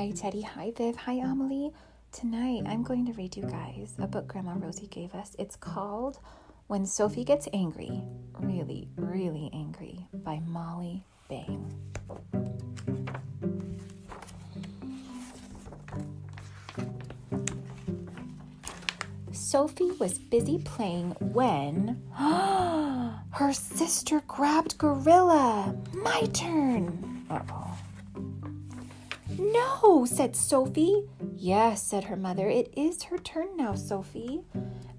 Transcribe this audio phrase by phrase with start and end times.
[0.00, 0.40] Hi, Teddy.
[0.40, 0.96] Hi, Viv.
[0.96, 1.72] Hi, Amelie.
[2.10, 5.36] Tonight, I'm going to read you guys a book Grandma Rosie gave us.
[5.38, 6.18] It's called
[6.68, 8.00] When Sophie Gets Angry,
[8.38, 11.70] Really, Really Angry by Molly Bang.
[19.32, 25.76] Sophie was busy playing when her sister grabbed Gorilla.
[25.92, 27.26] My turn.
[27.28, 27.69] Uh oh.
[29.40, 31.08] No, said Sophie.
[31.34, 32.46] Yes, said her mother.
[32.46, 34.42] It is her turn now, Sophie.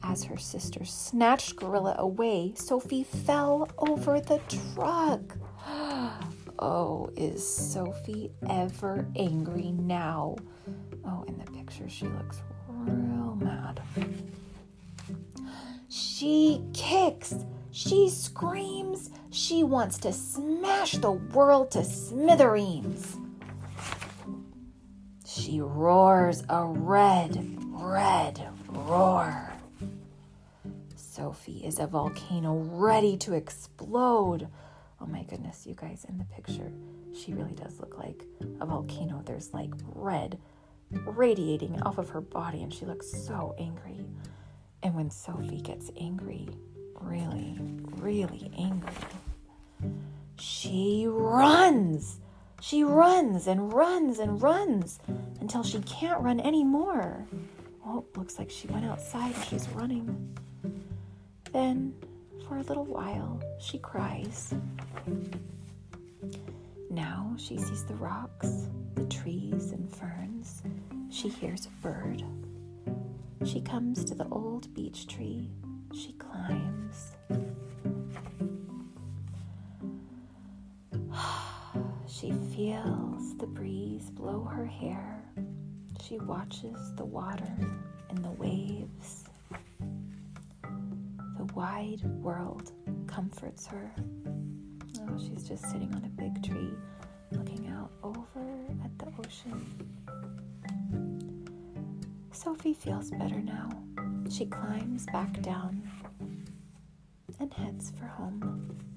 [0.00, 4.40] As her sister snatched Gorilla away, Sophie fell over the
[4.74, 5.20] truck.
[6.60, 10.34] Oh, is Sophie ever angry now?
[11.04, 13.80] Oh, in the picture, she looks real mad.
[15.88, 17.32] She kicks,
[17.70, 23.16] she screams, she wants to smash the world to smithereens.
[25.38, 29.52] She roars a red, red roar.
[30.96, 34.48] Sophie is a volcano ready to explode.
[35.00, 36.72] Oh my goodness, you guys, in the picture,
[37.14, 38.24] she really does look like
[38.60, 39.22] a volcano.
[39.24, 40.38] There's like red
[40.90, 44.04] radiating off of her body, and she looks so angry.
[44.82, 46.48] And when Sophie gets angry,
[47.00, 47.56] really,
[47.96, 48.92] really angry,
[50.36, 52.18] she runs.
[52.68, 54.98] She runs and runs and runs
[55.40, 57.26] until she can't run anymore.
[57.86, 60.36] Oh, looks like she went outside and she's running.
[61.50, 61.94] Then,
[62.46, 64.52] for a little while, she cries.
[66.90, 70.62] Now she sees the rocks, the trees and ferns.
[71.08, 72.22] She hears a bird.
[73.46, 75.48] She comes to the old beech tree.
[75.94, 76.97] She climbs.
[82.58, 85.22] Feels the breeze blow her hair.
[86.02, 87.56] She watches the water
[88.10, 89.26] and the waves.
[91.36, 92.72] The wide world
[93.06, 93.94] comforts her.
[95.02, 96.74] Oh, she's just sitting on a big tree
[97.30, 99.64] looking out over at the ocean.
[102.32, 103.68] Sophie feels better now.
[104.28, 105.88] She climbs back down
[107.38, 108.87] and heads for home.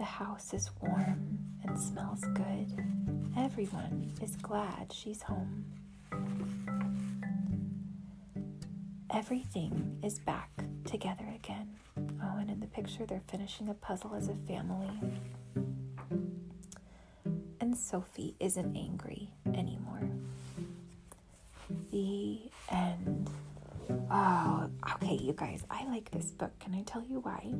[0.00, 2.72] The house is warm and smells good.
[3.36, 5.66] Everyone is glad she's home.
[9.12, 10.48] Everything is back
[10.86, 11.68] together again.
[11.98, 14.88] Oh, and in the picture, they're finishing a puzzle as a family.
[17.60, 20.08] And Sophie isn't angry anymore.
[21.92, 22.40] The
[22.70, 23.28] end.
[24.10, 26.58] Oh, okay, you guys, I like this book.
[26.58, 27.52] Can I tell you why?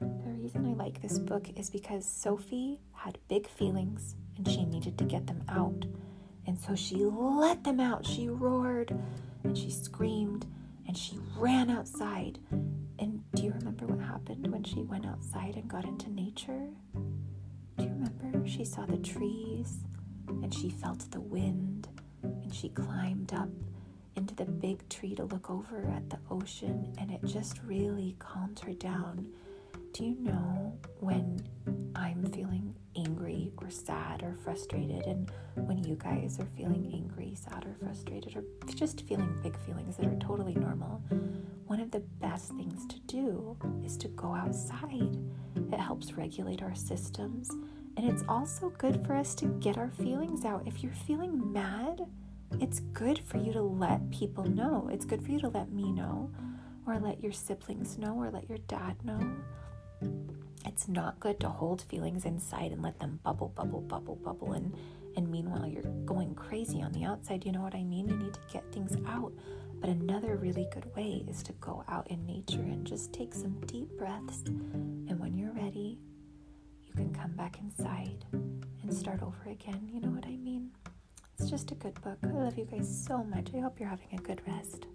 [0.00, 4.98] The reason I like this book is because Sophie had big feelings and she needed
[4.98, 5.84] to get them out.
[6.46, 8.06] And so she let them out.
[8.06, 8.96] She roared
[9.42, 10.46] and she screamed
[10.86, 12.38] and she ran outside.
[12.98, 16.68] And do you remember what happened when she went outside and got into nature?
[17.76, 18.46] Do you remember?
[18.46, 19.78] She saw the trees
[20.28, 21.88] and she felt the wind
[22.22, 23.48] and she climbed up
[24.14, 28.58] into the big tree to look over at the ocean and it just really calmed
[28.60, 29.26] her down
[29.96, 31.40] do you know when
[31.94, 37.64] I'm feeling angry or sad or frustrated, and when you guys are feeling angry, sad,
[37.64, 41.02] or frustrated, or just feeling big feelings that are totally normal?
[41.64, 45.16] One of the best things to do is to go outside.
[45.72, 47.48] It helps regulate our systems,
[47.96, 50.66] and it's also good for us to get our feelings out.
[50.66, 52.02] If you're feeling mad,
[52.60, 54.90] it's good for you to let people know.
[54.92, 56.30] It's good for you to let me know,
[56.86, 59.36] or let your siblings know, or let your dad know
[60.64, 64.52] it's not good to hold feelings inside and let them bubble, bubble, bubble, bubble.
[64.52, 64.74] And,
[65.16, 67.46] and meanwhile, you're going crazy on the outside.
[67.46, 68.08] You know what I mean?
[68.08, 69.32] You need to get things out.
[69.80, 73.60] But another really good way is to go out in nature and just take some
[73.66, 74.42] deep breaths.
[74.46, 75.98] And when you're ready,
[76.82, 79.88] you can come back inside and start over again.
[79.92, 80.70] You know what I mean?
[81.38, 82.18] It's just a good book.
[82.24, 83.48] I love you guys so much.
[83.54, 84.86] I hope you're having a good rest.